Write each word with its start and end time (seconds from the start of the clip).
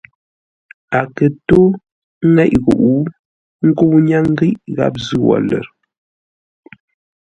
A 0.97 0.99
kə̂ 1.15 1.27
ntó 1.33 1.59
nŋéʼ 2.33 2.53
ghuʼu, 2.63 2.91
ə́ 3.09 3.67
nkə́u 3.67 3.95
ńnyáŋ 4.01 4.25
ghíʼ 4.37 4.55
gháp 4.75 4.93
zʉ́ 5.05 5.19
wo 5.27 5.35
lə̌r. 5.49 5.65